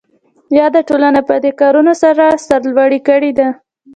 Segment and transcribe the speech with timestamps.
[0.59, 3.47] یاده ټولنه پدې کارونو سره سرلوړې کړې ده.